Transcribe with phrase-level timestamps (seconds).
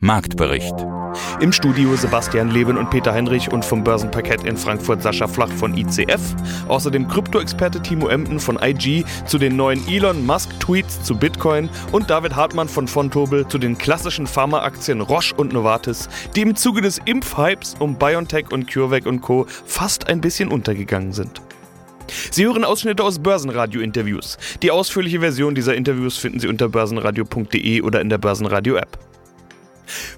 [0.00, 0.76] Marktbericht.
[1.40, 5.76] Im Studio Sebastian Leben und Peter Heinrich und vom Börsenparkett in Frankfurt Sascha Flach von
[5.76, 6.20] ICF.
[6.68, 12.36] Außerdem Krypto-Experte Timo Emden von IG zu den neuen Elon Musk-Tweets zu Bitcoin und David
[12.36, 17.74] Hartmann von Fontobel zu den klassischen Pharmaaktien Roche und Novartis, die im Zuge des Impfhypes
[17.80, 19.46] um BioNTech und CureVac und Co.
[19.48, 21.42] fast ein bisschen untergegangen sind.
[22.30, 24.38] Sie hören Ausschnitte aus Börsenradio-Interviews.
[24.62, 29.07] Die ausführliche Version dieser Interviews finden Sie unter börsenradio.de oder in der Börsenradio-App.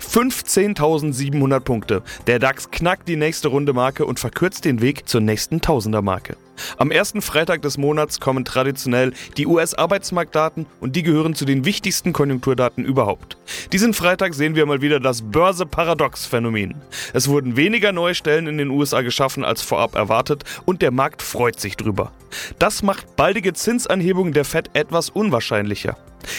[0.00, 2.02] 15.700 Punkte.
[2.26, 6.36] Der DAX knackt die nächste Runde Marke und verkürzt den Weg zur nächsten Tausender-Marke.
[6.76, 12.12] Am ersten Freitag des Monats kommen traditionell die US-Arbeitsmarktdaten und die gehören zu den wichtigsten
[12.12, 13.36] Konjunkturdaten überhaupt.
[13.72, 16.74] Diesen Freitag sehen wir mal wieder das Börse-Paradox-Phänomen.
[17.12, 21.22] Es wurden weniger neue Stellen in den USA geschaffen als vorab erwartet und der Markt
[21.22, 22.12] freut sich drüber.
[22.58, 25.96] Das macht baldige Zinsanhebungen der Fed etwas unwahrscheinlicher.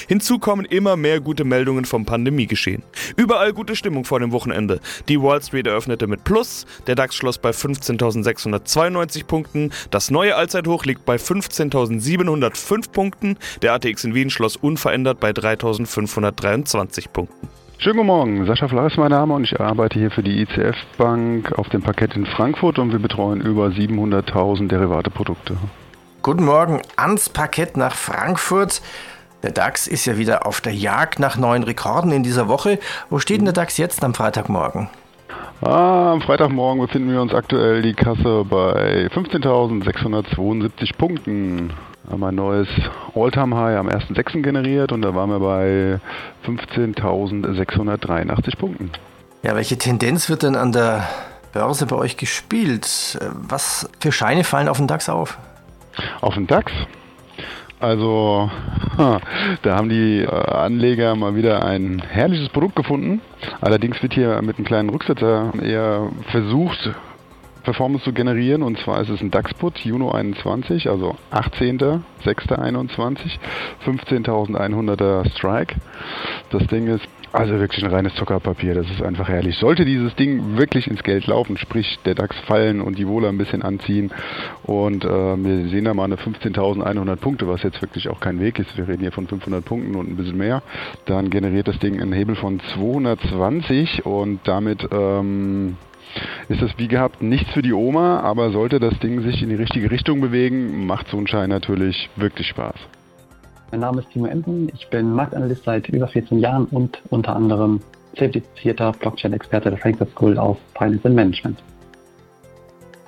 [0.07, 2.83] Hinzu kommen immer mehr gute Meldungen vom Pandemiegeschehen.
[3.15, 4.79] Überall gute Stimmung vor dem Wochenende.
[5.09, 10.85] Die Wall Street eröffnete mit Plus, der DAX schloss bei 15.692 Punkten, das neue Allzeithoch
[10.85, 17.47] liegt bei 15.705 Punkten, der ATX in Wien schloss unverändert bei 3.523 Punkten.
[17.83, 20.75] Schönen guten Morgen, Sascha Flach ist mein Name und ich arbeite hier für die ICF
[20.99, 25.57] Bank auf dem Parkett in Frankfurt und wir betreuen über 700.000 Derivateprodukte.
[26.21, 28.83] Guten Morgen ans Parkett nach Frankfurt.
[29.43, 32.79] Der DAX ist ja wieder auf der Jagd nach neuen Rekorden in dieser Woche.
[33.09, 34.89] Wo steht denn der DAX jetzt am Freitagmorgen?
[35.61, 41.73] Ah, am Freitagmorgen befinden wir uns aktuell die Kasse bei 15.672 Punkten.
[42.03, 42.67] Wir haben ein neues
[43.15, 44.41] Alltime high am 1.6.
[44.41, 45.99] generiert und da waren wir bei
[46.47, 48.89] 15.683 Punkten.
[49.43, 51.07] Ja, welche Tendenz wird denn an der
[51.53, 53.19] Börse bei euch gespielt?
[53.31, 55.37] Was für Scheine fallen auf den DAX auf?
[56.21, 56.71] Auf den DAX?
[57.81, 58.49] Also,
[59.63, 63.21] da haben die äh, Anleger mal wieder ein herrliches Produkt gefunden.
[63.59, 66.91] Allerdings wird hier mit einem kleinen Rücksetzer eher versucht,
[67.63, 68.61] Performance zu generieren.
[68.61, 73.39] Und zwar ist es ein DAX-Put, Juno 21, also 18.06.21,
[73.83, 75.73] 15.100er Strike.
[76.51, 79.57] Das Ding ist also wirklich ein reines Zuckerpapier, das ist einfach herrlich.
[79.57, 83.37] Sollte dieses Ding wirklich ins Geld laufen, sprich der DAX fallen und die Wohler ein
[83.37, 84.11] bisschen anziehen
[84.63, 88.59] und äh, wir sehen da mal eine 15.100 Punkte, was jetzt wirklich auch kein Weg
[88.59, 90.61] ist, wir reden hier von 500 Punkten und ein bisschen mehr,
[91.05, 95.77] dann generiert das Ding einen Hebel von 220 und damit ähm,
[96.49, 99.55] ist das wie gehabt nichts für die Oma, aber sollte das Ding sich in die
[99.55, 102.75] richtige Richtung bewegen, macht so ein Schein natürlich wirklich Spaß.
[103.71, 107.79] Mein Name ist Timo Emden, ich bin Marktanalyst seit über 14 Jahren und unter anderem
[108.17, 111.63] zertifizierter Blockchain-Experte der Frankfurt School of Finance and Management.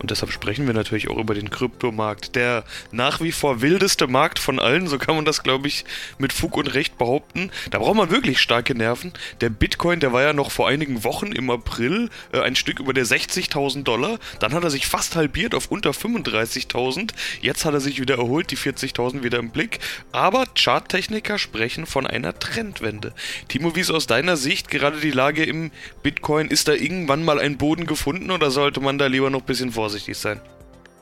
[0.04, 2.36] Und deshalb sprechen wir natürlich auch über den Kryptomarkt.
[2.36, 5.86] Der nach wie vor wildeste Markt von allen, so kann man das, glaube ich,
[6.18, 7.52] mit Fug und Recht behaupten.
[7.72, 9.14] Da braucht man wirklich starke Nerven.
[9.40, 12.92] Der Bitcoin, der war ja noch vor einigen Wochen im April äh, ein Stück über
[12.92, 14.20] der 60.000 Dollar.
[14.42, 17.12] Dann hat er sich fast halbiert auf unter 35.000.
[17.40, 19.80] Jetzt hat er sich wieder erholt, die 40.000 wieder im Blick.
[20.12, 23.14] Aber Charttechniker sprechen von einer Trendwende.
[23.48, 25.72] Timo, wie ist aus deiner Sicht gerade die Lage im
[26.02, 26.50] Bitcoin?
[26.50, 29.72] Ist da irgendwann mal ein Boden gefunden oder sollte man da lieber noch ein bisschen
[29.72, 30.40] vorsichtig vorsichtig sein?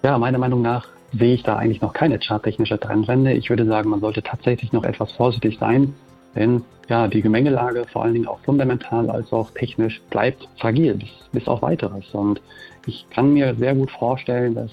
[0.03, 3.31] Ja, meiner Meinung nach sehe ich da eigentlich noch keine charttechnische Trendwende.
[3.31, 5.93] Ich würde sagen, man sollte tatsächlich noch etwas vorsichtig sein,
[6.35, 11.09] denn ja, die Gemengelage, vor allen Dingen auch fundamental als auch technisch, bleibt fragil bis,
[11.31, 12.05] bis auf weiteres.
[12.13, 12.41] Und
[12.85, 14.71] ich kann mir sehr gut vorstellen, dass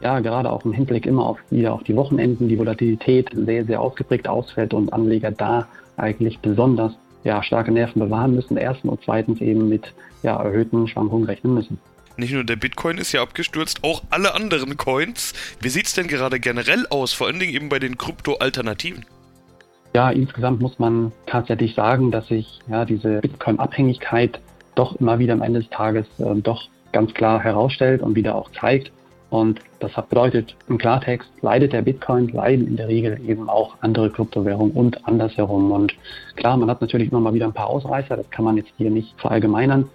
[0.00, 3.80] ja, gerade auch im Hinblick immer auf, wieder auf die Wochenenden die Volatilität sehr, sehr
[3.80, 6.92] ausgeprägt ausfällt und Anleger da eigentlich besonders
[7.24, 8.56] ja, starke Nerven bewahren müssen.
[8.56, 9.92] Erstens und zweitens eben mit
[10.22, 11.78] ja, erhöhten Schwankungen rechnen müssen.
[12.18, 15.34] Nicht nur der Bitcoin ist ja abgestürzt, auch alle anderen Coins.
[15.60, 19.06] Wie sieht es denn gerade generell aus, vor allen Dingen eben bei den Krypto-Alternativen?
[19.94, 24.40] Ja, insgesamt muss man tatsächlich sagen, dass sich ja, diese Bitcoin-Abhängigkeit
[24.74, 28.50] doch immer wieder am Ende des Tages äh, doch ganz klar herausstellt und wieder auch
[28.50, 28.90] zeigt.
[29.30, 34.10] Und das bedeutet im Klartext, leidet der Bitcoin, leiden in der Regel eben auch andere
[34.10, 35.70] Kryptowährungen und andersherum.
[35.70, 35.94] Und
[36.34, 38.90] klar, man hat natürlich immer mal wieder ein paar Ausreißer, das kann man jetzt hier
[38.90, 39.88] nicht verallgemeinern.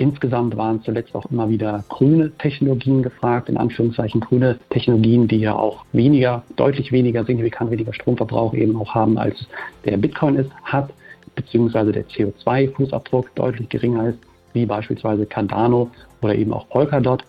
[0.00, 5.54] Insgesamt waren zuletzt auch immer wieder grüne Technologien gefragt, in Anführungszeichen grüne Technologien, die ja
[5.54, 9.46] auch weniger, deutlich weniger, signifikant weniger Stromverbrauch eben auch haben, als
[9.84, 10.90] der Bitcoin es hat,
[11.34, 14.18] beziehungsweise der CO2-Fußabdruck deutlich geringer ist,
[14.54, 15.90] wie beispielsweise Cardano
[16.22, 17.22] oder eben auch Polkadot.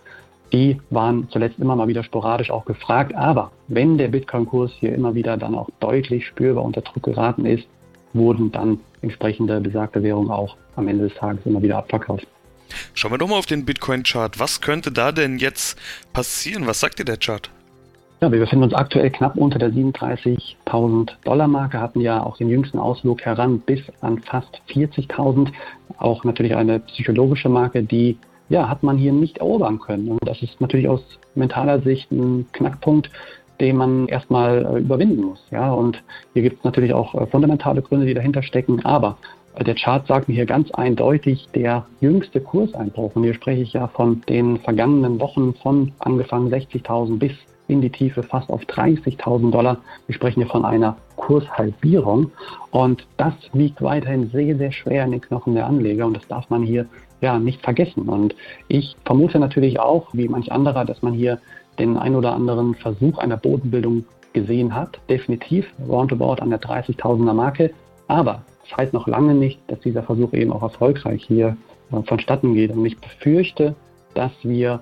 [0.50, 3.14] Die waren zuletzt immer mal wieder sporadisch auch gefragt.
[3.14, 7.68] Aber wenn der Bitcoin-Kurs hier immer wieder dann auch deutlich spürbar unter Druck geraten ist,
[8.14, 12.26] wurden dann entsprechende besagte Währung auch am Ende des Tages immer wieder abverkauft.
[12.94, 14.38] Schauen wir doch mal auf den Bitcoin-Chart.
[14.38, 15.78] Was könnte da denn jetzt
[16.12, 16.66] passieren?
[16.66, 17.50] Was sagt dir der Chart?
[18.22, 22.48] Ja, wir befinden uns aktuell knapp unter der 37.000 Dollar Marke, hatten ja auch den
[22.48, 25.48] jüngsten Ausflug heran bis an fast 40.000.
[25.98, 28.16] Auch natürlich eine psychologische Marke, die
[28.48, 30.08] ja, hat man hier nicht erobern können.
[30.08, 31.00] Und das ist natürlich aus
[31.34, 33.10] mentaler Sicht ein Knackpunkt,
[33.60, 35.42] den man erstmal äh, überwinden muss.
[35.50, 36.02] Ja, und
[36.34, 38.84] hier gibt es natürlich auch äh, fundamentale Gründe, die dahinter stecken.
[38.84, 39.16] Aber
[39.60, 43.88] der Chart sagt mir hier ganz eindeutig, der jüngste Kurseinbruch, und hier spreche ich ja
[43.88, 47.32] von den vergangenen Wochen von angefangen 60.000 bis
[47.68, 49.78] in die Tiefe fast auf 30.000 Dollar.
[50.06, 52.30] Wir sprechen hier von einer Kurshalbierung
[52.70, 56.48] und das liegt weiterhin sehr, sehr schwer in den Knochen der Anleger und das darf
[56.50, 56.86] man hier
[57.20, 58.08] ja nicht vergessen.
[58.08, 58.34] Und
[58.68, 61.38] ich vermute natürlich auch, wie manch anderer, dass man hier
[61.78, 64.98] den ein oder anderen Versuch einer Bodenbildung gesehen hat.
[65.08, 67.70] Definitiv roundabout an der 30.000er Marke.
[68.08, 71.56] Aber das heißt noch lange nicht, dass dieser Versuch eben auch erfolgreich hier
[71.92, 72.72] äh, vonstatten geht.
[72.72, 73.74] Und ich befürchte,
[74.14, 74.80] dass wir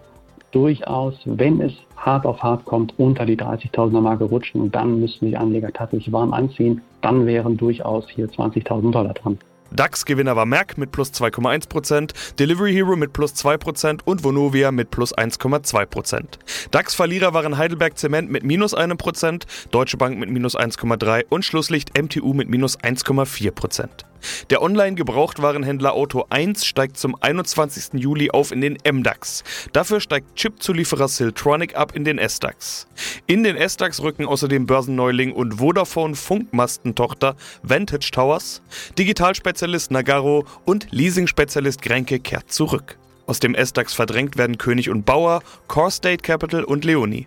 [0.53, 5.27] durchaus, wenn es hart auf hart kommt, unter die 30.000er Marke rutschen und dann müssen
[5.27, 6.83] die Anleger tatsächlich warm anziehen.
[7.03, 9.39] Dann wären durchaus hier 20.000 Dollar dran.
[9.73, 15.17] DAX-Gewinner war Merck mit plus 2,1%, Delivery Hero mit plus 2% und Vonovia mit plus
[15.17, 16.25] 1,2%.
[16.71, 22.35] DAX-Verlierer waren Heidelberg Zement mit minus 1%, Deutsche Bank mit minus 1,3% und Schlusslicht MTU
[22.35, 24.10] mit minus 1,4%.
[24.51, 28.01] Der Online-Gebrauchtwarenhändler Auto 1 steigt zum 21.
[28.01, 29.45] Juli auf in den MDAX.
[29.73, 32.87] Dafür steigt Chip-Zulieferer Siltronic ab in den SDAX.
[33.27, 38.63] In den SDAX rücken außerdem Börsenneuling und Vodafone Funkmastentochter Vantage Towers,
[38.99, 42.99] Digitalspezialist Nagaro und Leasing-Spezialist Grenke kehrt zurück.
[43.27, 47.27] Aus dem SDAX verdrängt werden König und Bauer, Core State Capital und Leonie.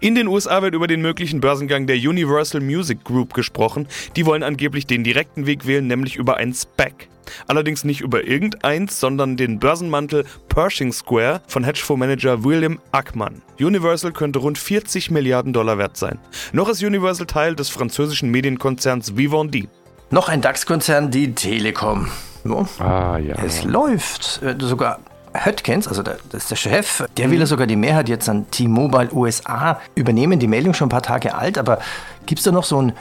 [0.00, 3.86] In den USA wird über den möglichen Börsengang der Universal Music Group gesprochen.
[4.16, 7.08] Die wollen angeblich den direkten Weg wählen, nämlich über ein SPAC.
[7.46, 13.42] Allerdings nicht über irgendeins, sondern den Börsenmantel Pershing Square von Hedgefondsmanager William Ackman.
[13.58, 16.18] Universal könnte rund 40 Milliarden Dollar wert sein.
[16.52, 19.68] Noch ist Universal Teil des französischen Medienkonzerns Vivendi.
[20.10, 22.08] Noch ein DAX-Konzern, die Telekom.
[22.44, 22.64] Oh.
[22.78, 23.36] Ah, ja.
[23.44, 24.42] Es läuft.
[24.42, 24.98] Äh, sogar
[25.32, 28.50] Höttgens, also der, das ist der Chef, der will ja sogar die Mehrheit jetzt an
[28.50, 30.40] T-Mobile USA übernehmen.
[30.40, 31.78] Die Meldung schon ein paar Tage alt, aber
[32.26, 32.92] gibt es da noch so ein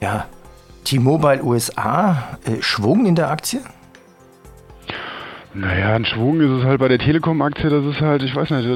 [0.00, 0.26] ja,
[0.84, 2.60] T-Mobile USA äh,
[3.06, 3.60] in der Aktie?
[5.56, 8.68] Naja, ein Schwung ist es halt bei der Telekom-Aktie, das ist halt, ich weiß nicht.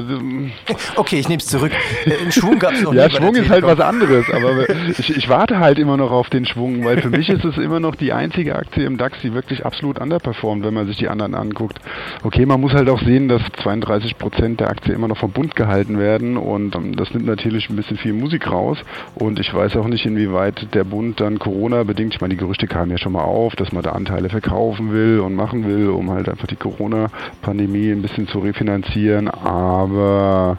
[0.95, 1.73] Okay, ich nehme es zurück.
[2.05, 5.27] Äh, ein Schwung gab es noch Ja, Schwung ist halt was anderes, aber ich, ich,
[5.27, 8.13] warte halt immer noch auf den Schwung, weil für mich ist es immer noch die
[8.13, 11.79] einzige Aktie im DAX, die wirklich absolut underperformt, wenn man sich die anderen anguckt.
[12.23, 15.57] Okay, man muss halt auch sehen, dass 32 Prozent der Aktie immer noch vom Bund
[15.57, 18.77] gehalten werden und ähm, das nimmt natürlich ein bisschen viel Musik raus
[19.15, 22.91] und ich weiß auch nicht, inwieweit der Bund dann Corona-bedingt, ich meine, die Gerüchte kamen
[22.91, 26.29] ja schon mal auf, dass man da Anteile verkaufen will und machen will, um halt
[26.29, 29.27] einfach die Corona-Pandemie ein bisschen zu refinanzieren.
[29.27, 30.57] Aber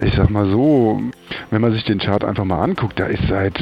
[0.00, 1.00] ich sag mal so,
[1.50, 3.58] wenn man sich den Chart einfach mal anguckt, da ist seit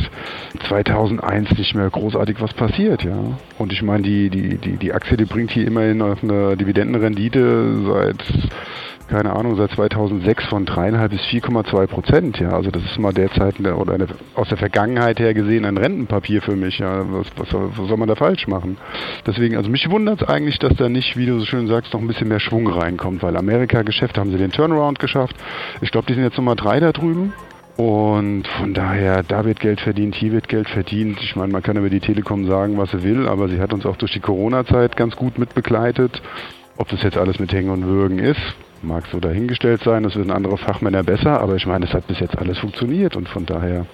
[0.68, 3.38] 2001 nicht mehr großartig was passiert, ja.
[3.58, 7.82] Und ich meine, die, die, die, die Aktie, die bringt hier immerhin auf eine Dividendenrendite
[7.86, 8.24] seit
[9.10, 12.38] keine Ahnung, seit 2006 von 3,5 bis 4,2 Prozent.
[12.38, 15.76] Ja, also das ist mal derzeit eine, oder eine, aus der Vergangenheit her gesehen ein
[15.76, 16.78] Rentenpapier für mich.
[16.78, 18.78] Ja, was, was, soll, was soll man da falsch machen?
[19.26, 22.00] Deswegen, also mich wundert es eigentlich, dass da nicht, wie du so schön sagst, noch
[22.00, 25.34] ein bisschen mehr Schwung reinkommt, weil Amerika-Geschäfte haben sie den Turnaround geschafft.
[25.80, 27.32] Ich glaube, die sind jetzt Nummer drei da drüben.
[27.76, 31.18] Und von daher, da wird Geld verdient, hier wird Geld verdient.
[31.22, 33.86] Ich meine, man kann über die Telekom sagen, was sie will, aber sie hat uns
[33.86, 36.20] auch durch die Corona-Zeit ganz gut mitbegleitet.
[36.76, 38.40] Ob das jetzt alles mit Hängen und Würgen ist,
[38.82, 42.20] mag so dahingestellt sein, das wissen andere Fachmänner besser, aber ich meine, es hat bis
[42.20, 43.86] jetzt alles funktioniert und von daher,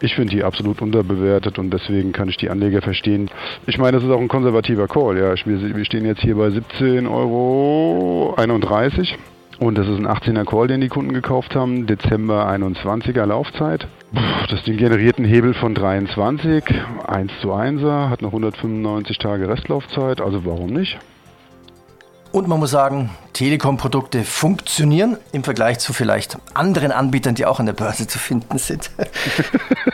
[0.00, 3.30] ich finde die absolut unterbewertet und deswegen kann ich die Anleger verstehen.
[3.66, 5.34] Ich meine, das ist auch ein konservativer Call, ja.
[5.44, 8.34] Wir, stehen jetzt hier bei 17,31 Euro
[9.58, 13.86] und das ist ein 18er Call, den die Kunden gekauft haben, Dezember 21er Laufzeit.
[14.48, 16.64] Das Ding generiert einen Hebel von 23,
[17.06, 20.98] 1 zu 1er, hat noch 195 Tage Restlaufzeit, also warum nicht?
[22.32, 27.66] Und man muss sagen, Telekom-Produkte funktionieren im Vergleich zu vielleicht anderen Anbietern, die auch an
[27.66, 28.90] der Börse zu finden sind.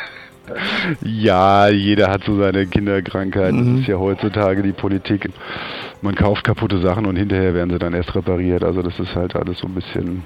[1.00, 3.54] ja, jeder hat so seine Kinderkrankheit.
[3.54, 3.72] Mhm.
[3.72, 5.30] Das ist ja heutzutage die Politik.
[6.02, 8.62] Man kauft kaputte Sachen und hinterher werden sie dann erst repariert.
[8.62, 10.22] Also das ist halt alles so ein bisschen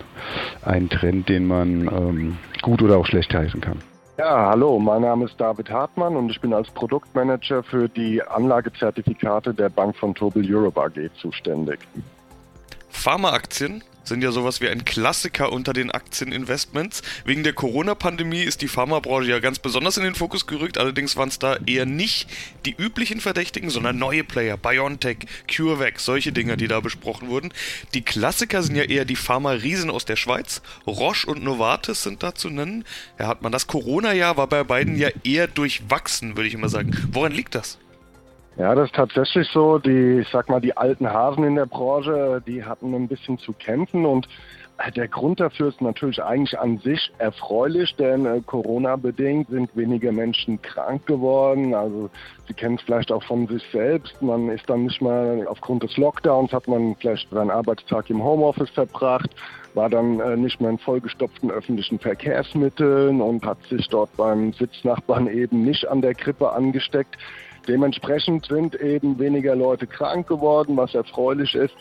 [0.62, 3.78] ein Trend, den man ähm, gut oder auch schlecht heißen kann.
[4.20, 9.54] Ja, hallo, mein Name ist David Hartmann und ich bin als Produktmanager für die Anlagezertifikate
[9.54, 11.78] der Bank von Tobel Europe AG zuständig.
[12.90, 17.02] Pharmaaktien sind ja sowas wie ein Klassiker unter den Aktieninvestments.
[17.24, 20.78] Wegen der Corona-Pandemie ist die Pharmabranche ja ganz besonders in den Fokus gerückt.
[20.78, 22.28] Allerdings waren es da eher nicht
[22.66, 27.52] die üblichen Verdächtigen, sondern neue Player, BioNTech, CureVac, solche Dinge, die da besprochen wurden.
[27.94, 30.60] Die Klassiker sind ja eher die Pharma-Riesen aus der Schweiz.
[30.88, 32.84] Roche und Novartis sind da zu nennen.
[33.18, 36.90] Ja, hat man das Corona-Jahr war bei beiden ja eher durchwachsen, würde ich immer sagen.
[37.12, 37.78] Woran liegt das?
[38.56, 39.78] Ja, das ist tatsächlich so.
[39.78, 43.52] Die, ich sag mal, die alten Hasen in der Branche, die hatten ein bisschen zu
[43.52, 44.28] kämpfen und
[44.78, 50.12] äh, der Grund dafür ist natürlich eigentlich an sich erfreulich, denn äh, Corona-bedingt sind weniger
[50.12, 51.74] Menschen krank geworden.
[51.74, 52.10] Also
[52.48, 54.20] Sie kennen es vielleicht auch von sich selbst.
[54.20, 58.70] Man ist dann nicht mal aufgrund des Lockdowns, hat man vielleicht seinen Arbeitstag im Homeoffice
[58.70, 59.30] verbracht,
[59.74, 65.28] war dann äh, nicht mehr in vollgestopften öffentlichen Verkehrsmitteln und hat sich dort beim Sitznachbarn
[65.28, 67.16] eben nicht an der Grippe angesteckt.
[67.68, 71.74] Dementsprechend sind eben weniger Leute krank geworden, was erfreulich ist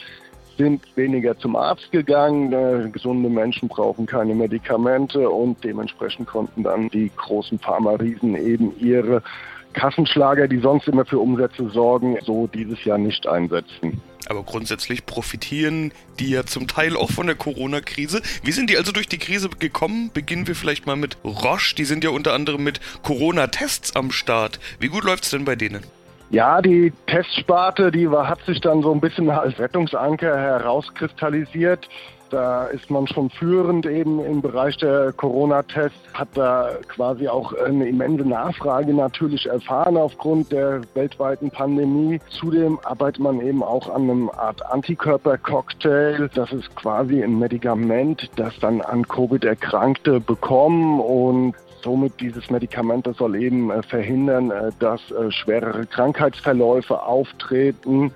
[0.59, 2.51] sind weniger zum Arzt gegangen.
[2.51, 9.23] Äh, gesunde Menschen brauchen keine Medikamente und dementsprechend konnten dann die großen Pharma-Riesen eben ihre
[9.71, 14.01] Kassenschlager, die sonst immer für Umsätze sorgen, so dieses Jahr nicht einsetzen.
[14.27, 18.21] Aber grundsätzlich profitieren die ja zum Teil auch von der Corona-Krise.
[18.43, 20.11] Wie sind die also durch die Krise gekommen?
[20.13, 21.75] Beginnen wir vielleicht mal mit Roche.
[21.75, 24.59] Die sind ja unter anderem mit Corona-Tests am Start.
[24.79, 25.83] Wie gut läuft es denn bei denen?
[26.31, 31.89] Ja, die Testsparte, die war, hat sich dann so ein bisschen als Rettungsanker herauskristallisiert.
[32.29, 37.87] Da ist man schon führend eben im Bereich der Corona-Tests, hat da quasi auch eine
[37.87, 42.19] immense Nachfrage natürlich erfahren aufgrund der weltweiten Pandemie.
[42.29, 46.29] Zudem arbeitet man eben auch an einem Art Antikörpercocktail.
[46.35, 53.07] Das ist quasi ein Medikament, das dann an Covid Erkrankte bekommen und Somit dieses Medikament
[53.07, 58.11] das soll eben äh, verhindern, äh, dass äh, schwerere Krankheitsverläufe auftreten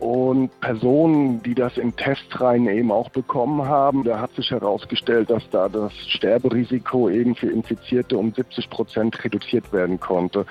[0.00, 5.48] und Personen, die das in Testreihen eben auch bekommen haben, da hat sich herausgestellt, dass
[5.50, 10.46] da das Sterberisiko eben für Infizierte um 70 Prozent reduziert werden konnte.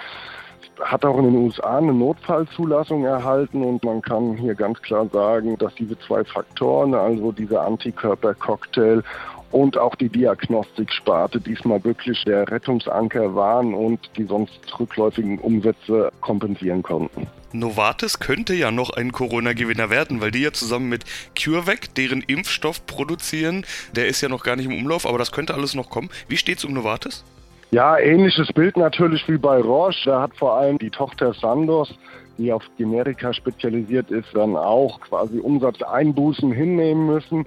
[0.80, 5.58] Hat auch in den USA eine Notfallzulassung erhalten und man kann hier ganz klar sagen,
[5.58, 9.04] dass diese zwei Faktoren, also dieser Antikörpercocktail
[9.52, 16.84] und auch die Diagnostiksparte diesmal wirklich der Rettungsanker waren und die sonst rückläufigen Umsätze kompensieren
[16.84, 17.28] konnten.
[17.52, 21.04] Novartis könnte ja noch ein Corona-Gewinner werden, weil die ja zusammen mit
[21.36, 23.66] CureVac deren Impfstoff produzieren.
[23.96, 26.10] Der ist ja noch gar nicht im Umlauf, aber das könnte alles noch kommen.
[26.28, 27.24] Wie steht es um Novartis?
[27.72, 30.10] Ja, ähnliches Bild natürlich wie bei Roche.
[30.10, 31.94] Da hat vor allem die Tochter Sandoz,
[32.38, 37.46] die auf Generika spezialisiert ist, dann auch quasi Umsatzeinbußen hinnehmen müssen.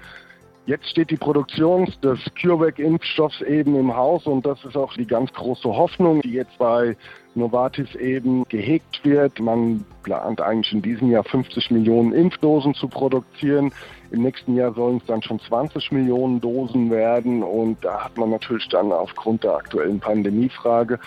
[0.64, 5.32] Jetzt steht die Produktion des CureVac-Impfstoffs eben im Haus und das ist auch die ganz
[5.32, 6.96] große Hoffnung, die jetzt bei
[7.34, 9.40] Novartis eben gehegt wird.
[9.40, 13.72] Man plant eigentlich in diesem Jahr 50 Millionen Impfdosen zu produzieren.
[14.12, 18.30] Im nächsten Jahr sollen es dann schon 20 Millionen Dosen werden und da hat man
[18.30, 21.00] natürlich dann aufgrund der aktuellen Pandemiefrage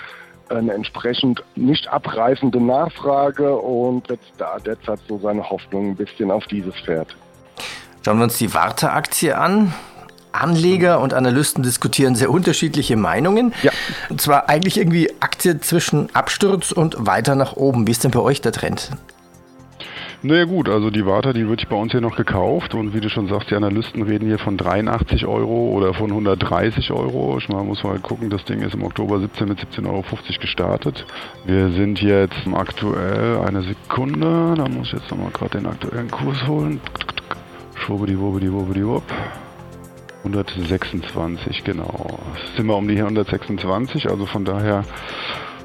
[0.50, 6.46] eine entsprechend nicht abreißende Nachfrage und setzt da derzeit so seine Hoffnung ein bisschen auf
[6.48, 7.16] dieses Pferd.
[8.06, 9.74] Schauen wir uns die Warte-Aktie an.
[10.32, 13.52] Anleger und Analysten diskutieren sehr unterschiedliche Meinungen.
[13.64, 13.72] Ja.
[14.10, 17.88] Und zwar eigentlich irgendwie Aktie zwischen Absturz und weiter nach oben.
[17.88, 18.92] Wie ist denn bei euch der Trend?
[20.22, 23.10] Naja gut, also die Warta, die wird bei uns hier noch gekauft und wie du
[23.10, 27.40] schon sagst, die Analysten reden hier von 83 Euro oder von 130 Euro.
[27.40, 30.04] Ich meine, muss mal gucken, das Ding ist im Oktober 17 mit 17,50 Euro
[30.40, 31.08] gestartet.
[31.46, 36.46] Wir sind jetzt aktuell, eine Sekunde, da muss ich jetzt nochmal gerade den aktuellen Kurs
[36.46, 36.80] holen.
[37.86, 39.04] Schwubbidi, wubbidi, wubbidi, wupp.
[40.24, 42.18] 126, genau.
[42.58, 44.84] Sind wir um die 126, also von daher.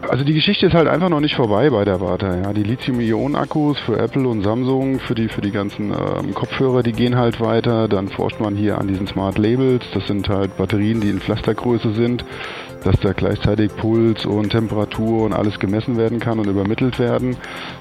[0.09, 2.27] Also die Geschichte ist halt einfach noch nicht vorbei bei der Warte.
[2.27, 2.53] Ja.
[2.53, 7.17] Die Lithium-Ionen-Akkus für Apple und Samsung, für die, für die ganzen ähm, Kopfhörer, die gehen
[7.17, 7.87] halt weiter.
[7.87, 9.85] Dann forscht man hier an diesen Smart Labels.
[9.93, 12.25] Das sind halt Batterien, die in Pflastergröße sind
[12.85, 17.37] dass da gleichzeitig Puls und Temperatur und alles gemessen werden kann und übermittelt werden.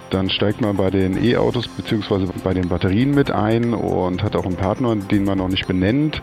[0.09, 2.27] Dann steigt man bei den E-Autos bzw.
[2.43, 6.21] bei den Batterien mit ein und hat auch einen Partner, den man noch nicht benennt.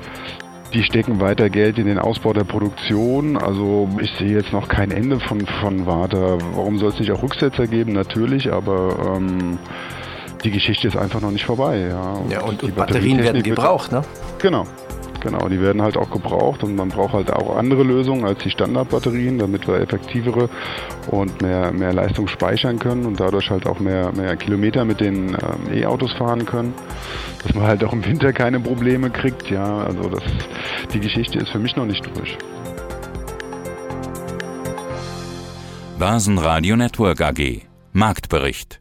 [0.73, 3.37] Die stecken weiter Geld in den Ausbau der Produktion.
[3.37, 6.39] Also ich sehe jetzt noch kein Ende von, von Warta.
[6.55, 7.93] Warum soll es nicht auch Rücksetzer geben?
[7.93, 9.59] Natürlich, aber ähm,
[10.45, 11.89] die Geschichte ist einfach noch nicht vorbei.
[11.89, 14.03] Ja, und, ja, und, und Batterien werden gebraucht, ne?
[14.39, 14.67] Genau.
[15.27, 18.51] Genau, die werden halt auch gebraucht und man braucht halt auch andere Lösungen als die
[18.51, 20.49] Standardbatterien, damit wir effektivere
[21.11, 25.31] und mehr, mehr Leistung speichern können und dadurch halt auch mehr, mehr Kilometer mit den
[25.31, 26.75] ähm, E-Autos fahren können.
[27.43, 30.23] Dass man halt auch im Winter keine Probleme kriegt, ja, also das,
[30.95, 32.39] die Geschichte ist für mich noch nicht durch.
[35.99, 38.81] Basen Network AG Marktbericht